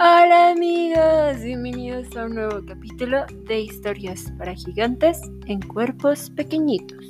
Hola 0.00 0.50
amigos, 0.50 1.42
bienvenidos 1.42 2.16
a 2.16 2.26
un 2.26 2.36
nuevo 2.36 2.64
capítulo 2.64 3.26
de 3.48 3.62
historias 3.62 4.32
para 4.38 4.54
gigantes 4.54 5.20
en 5.46 5.60
cuerpos 5.60 6.30
pequeñitos. 6.30 7.04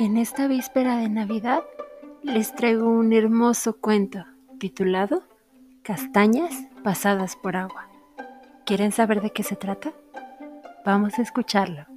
En 0.00 0.16
esta 0.16 0.48
víspera 0.48 0.96
de 0.96 1.08
Navidad 1.08 1.62
les 2.24 2.52
traigo 2.52 2.88
un 2.88 3.12
hermoso 3.12 3.78
cuento 3.80 4.24
titulado 4.58 5.22
Castañas 5.84 6.52
pasadas 6.82 7.36
por 7.36 7.54
agua. 7.54 7.88
¿Quieren 8.64 8.90
saber 8.90 9.22
de 9.22 9.30
qué 9.30 9.44
se 9.44 9.54
trata? 9.54 9.92
Vamos 10.84 11.16
a 11.20 11.22
escucharlo. 11.22 11.95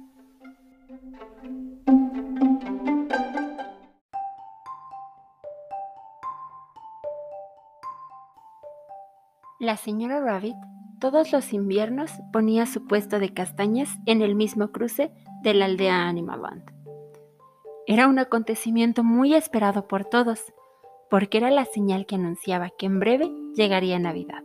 La 9.60 9.76
señora 9.76 10.20
Rabbit 10.20 10.56
todos 11.00 11.32
los 11.32 11.52
inviernos 11.52 12.10
ponía 12.32 12.64
su 12.64 12.86
puesto 12.86 13.18
de 13.18 13.34
castañas 13.34 13.90
en 14.06 14.22
el 14.22 14.34
mismo 14.34 14.72
cruce 14.72 15.12
de 15.42 15.52
la 15.52 15.66
aldea 15.66 16.08
Animaland. 16.08 16.62
Era 17.86 18.08
un 18.08 18.18
acontecimiento 18.18 19.04
muy 19.04 19.34
esperado 19.34 19.86
por 19.86 20.06
todos, 20.06 20.54
porque 21.10 21.36
era 21.36 21.50
la 21.50 21.66
señal 21.66 22.06
que 22.06 22.14
anunciaba 22.14 22.70
que 22.70 22.86
en 22.86 23.00
breve 23.00 23.30
llegaría 23.54 23.98
Navidad. 23.98 24.42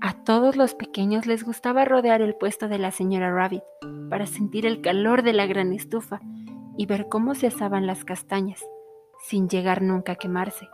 A 0.00 0.12
todos 0.22 0.54
los 0.54 0.76
pequeños 0.76 1.26
les 1.26 1.42
gustaba 1.42 1.84
rodear 1.84 2.22
el 2.22 2.36
puesto 2.36 2.68
de 2.68 2.78
la 2.78 2.92
señora 2.92 3.34
Rabbit 3.34 3.64
para 4.08 4.26
sentir 4.26 4.64
el 4.64 4.80
calor 4.80 5.24
de 5.24 5.32
la 5.32 5.46
gran 5.46 5.72
estufa 5.72 6.20
y 6.76 6.86
ver 6.86 7.08
cómo 7.08 7.34
se 7.34 7.48
asaban 7.48 7.88
las 7.88 8.04
castañas, 8.04 8.64
sin 9.18 9.48
llegar 9.48 9.82
nunca 9.82 10.12
a 10.12 10.16
quemarse. 10.16 10.68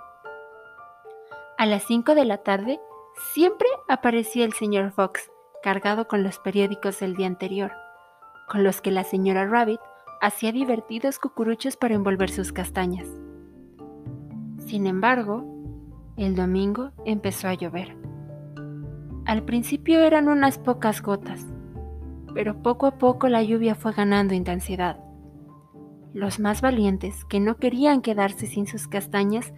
A 1.56 1.64
las 1.64 1.84
5 1.84 2.14
de 2.14 2.26
la 2.26 2.38
tarde 2.38 2.78
Siempre 3.18 3.66
aparecía 3.88 4.44
el 4.44 4.52
señor 4.52 4.92
Fox, 4.92 5.28
cargado 5.60 6.06
con 6.06 6.22
los 6.22 6.38
periódicos 6.38 7.00
del 7.00 7.16
día 7.16 7.26
anterior, 7.26 7.72
con 8.48 8.62
los 8.62 8.80
que 8.80 8.92
la 8.92 9.02
señora 9.02 9.44
Rabbit 9.44 9.80
hacía 10.20 10.52
divertidos 10.52 11.18
cucuruchos 11.18 11.76
para 11.76 11.96
envolver 11.96 12.30
sus 12.30 12.52
castañas. 12.52 13.08
Sin 14.66 14.86
embargo, 14.86 15.44
el 16.16 16.36
domingo 16.36 16.92
empezó 17.04 17.48
a 17.48 17.54
llover. 17.54 17.96
Al 19.26 19.42
principio 19.42 19.98
eran 20.00 20.28
unas 20.28 20.56
pocas 20.56 21.02
gotas, 21.02 21.44
pero 22.34 22.62
poco 22.62 22.86
a 22.86 22.98
poco 22.98 23.28
la 23.28 23.42
lluvia 23.42 23.74
fue 23.74 23.92
ganando 23.92 24.32
intensidad. 24.34 25.00
Los 26.14 26.38
más 26.38 26.60
valientes, 26.60 27.24
que 27.24 27.40
no 27.40 27.56
querían 27.56 28.00
quedarse 28.00 28.46
sin 28.46 28.68
sus 28.68 28.86
castañas, 28.86 29.52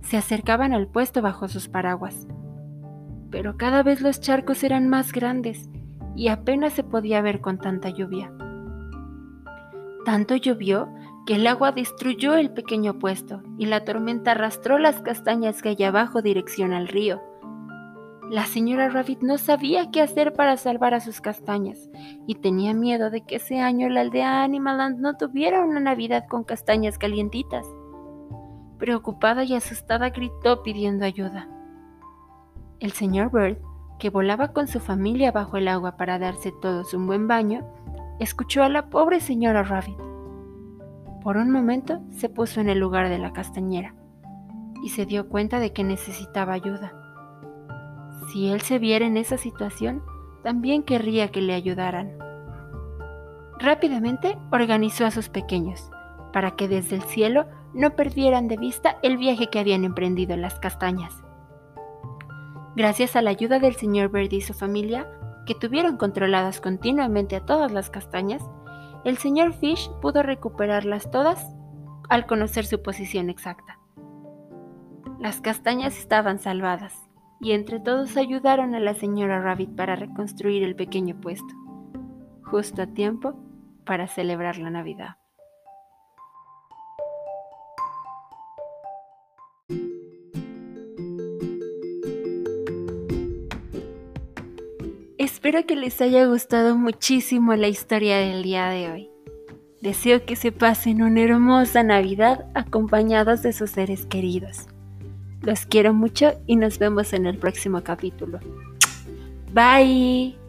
se 0.00 0.16
acercaban 0.16 0.72
al 0.72 0.86
puesto 0.86 1.22
bajo 1.22 1.48
sus 1.48 1.68
paraguas 1.68 2.28
pero 3.30 3.56
cada 3.56 3.82
vez 3.82 4.00
los 4.00 4.20
charcos 4.20 4.64
eran 4.64 4.88
más 4.88 5.12
grandes 5.12 5.68
y 6.16 6.28
apenas 6.28 6.72
se 6.72 6.82
podía 6.82 7.22
ver 7.22 7.40
con 7.40 7.58
tanta 7.58 7.88
lluvia. 7.90 8.32
Tanto 10.04 10.36
llovió 10.36 10.88
que 11.26 11.36
el 11.36 11.46
agua 11.46 11.72
destruyó 11.72 12.34
el 12.34 12.50
pequeño 12.50 12.98
puesto 12.98 13.42
y 13.58 13.66
la 13.66 13.84
tormenta 13.84 14.32
arrastró 14.32 14.78
las 14.78 15.00
castañas 15.02 15.62
que 15.62 15.70
hay 15.70 15.84
abajo 15.84 16.22
dirección 16.22 16.72
al 16.72 16.88
río. 16.88 17.20
La 18.30 18.46
señora 18.46 18.88
Rabbit 18.88 19.22
no 19.22 19.38
sabía 19.38 19.90
qué 19.90 20.00
hacer 20.00 20.32
para 20.32 20.56
salvar 20.56 20.94
a 20.94 21.00
sus 21.00 21.20
castañas 21.20 21.90
y 22.26 22.36
tenía 22.36 22.74
miedo 22.74 23.10
de 23.10 23.22
que 23.22 23.36
ese 23.36 23.60
año 23.60 23.88
la 23.88 24.02
aldea 24.02 24.42
Animaland 24.42 25.00
no 25.00 25.16
tuviera 25.16 25.64
una 25.64 25.80
Navidad 25.80 26.24
con 26.28 26.44
castañas 26.44 26.96
calientitas. 26.96 27.66
Preocupada 28.78 29.44
y 29.44 29.54
asustada 29.54 30.10
gritó 30.10 30.62
pidiendo 30.62 31.04
ayuda. 31.04 31.48
El 32.80 32.92
señor 32.92 33.30
Bird, 33.30 33.58
que 33.98 34.08
volaba 34.08 34.54
con 34.54 34.66
su 34.66 34.80
familia 34.80 35.32
bajo 35.32 35.58
el 35.58 35.68
agua 35.68 35.98
para 35.98 36.18
darse 36.18 36.50
todos 36.62 36.94
un 36.94 37.06
buen 37.06 37.28
baño, 37.28 37.62
escuchó 38.18 38.62
a 38.62 38.70
la 38.70 38.88
pobre 38.88 39.20
señora 39.20 39.62
Rabbit. 39.62 39.98
Por 41.22 41.36
un 41.36 41.50
momento 41.50 42.00
se 42.10 42.30
puso 42.30 42.58
en 42.62 42.70
el 42.70 42.78
lugar 42.78 43.10
de 43.10 43.18
la 43.18 43.34
castañera 43.34 43.94
y 44.82 44.88
se 44.88 45.04
dio 45.04 45.28
cuenta 45.28 45.60
de 45.60 45.74
que 45.74 45.84
necesitaba 45.84 46.54
ayuda. 46.54 46.94
Si 48.32 48.48
él 48.48 48.62
se 48.62 48.78
viera 48.78 49.04
en 49.04 49.18
esa 49.18 49.36
situación, 49.36 50.02
también 50.42 50.82
querría 50.82 51.28
que 51.28 51.42
le 51.42 51.52
ayudaran. 51.52 52.16
Rápidamente 53.58 54.38
organizó 54.50 55.04
a 55.04 55.10
sus 55.10 55.28
pequeños 55.28 55.90
para 56.32 56.52
que 56.52 56.66
desde 56.66 56.96
el 56.96 57.02
cielo 57.02 57.44
no 57.74 57.90
perdieran 57.90 58.48
de 58.48 58.56
vista 58.56 58.96
el 59.02 59.18
viaje 59.18 59.48
que 59.48 59.58
habían 59.58 59.84
emprendido 59.84 60.32
en 60.32 60.40
las 60.40 60.58
castañas. 60.58 61.22
Gracias 62.76 63.16
a 63.16 63.22
la 63.22 63.30
ayuda 63.30 63.58
del 63.58 63.74
señor 63.74 64.10
Bird 64.10 64.32
y 64.32 64.40
su 64.40 64.54
familia, 64.54 65.08
que 65.44 65.54
tuvieron 65.54 65.96
controladas 65.96 66.60
continuamente 66.60 67.34
a 67.34 67.44
todas 67.44 67.72
las 67.72 67.90
castañas, 67.90 68.42
el 69.04 69.16
señor 69.18 69.54
Fish 69.54 69.90
pudo 70.00 70.22
recuperarlas 70.22 71.10
todas 71.10 71.44
al 72.08 72.26
conocer 72.26 72.66
su 72.66 72.82
posición 72.82 73.30
exacta. 73.30 73.78
Las 75.18 75.40
castañas 75.40 75.98
estaban 75.98 76.38
salvadas 76.38 76.94
y 77.40 77.52
entre 77.52 77.80
todos 77.80 78.16
ayudaron 78.16 78.74
a 78.74 78.80
la 78.80 78.94
señora 78.94 79.40
Rabbit 79.40 79.74
para 79.74 79.96
reconstruir 79.96 80.62
el 80.62 80.76
pequeño 80.76 81.20
puesto, 81.20 81.54
justo 82.44 82.82
a 82.82 82.86
tiempo 82.86 83.34
para 83.84 84.06
celebrar 84.06 84.58
la 84.58 84.70
Navidad. 84.70 85.19
Espero 95.20 95.66
que 95.66 95.76
les 95.76 96.00
haya 96.00 96.24
gustado 96.24 96.78
muchísimo 96.78 97.54
la 97.54 97.68
historia 97.68 98.16
del 98.16 98.42
día 98.42 98.70
de 98.70 98.90
hoy. 98.90 99.10
Deseo 99.82 100.24
que 100.24 100.34
se 100.34 100.50
pasen 100.50 101.02
una 101.02 101.20
hermosa 101.20 101.82
Navidad 101.82 102.46
acompañados 102.54 103.42
de 103.42 103.52
sus 103.52 103.68
seres 103.68 104.06
queridos. 104.06 104.66
Los 105.42 105.66
quiero 105.66 105.92
mucho 105.92 106.40
y 106.46 106.56
nos 106.56 106.78
vemos 106.78 107.12
en 107.12 107.26
el 107.26 107.36
próximo 107.36 107.82
capítulo. 107.82 108.40
Bye. 109.52 110.39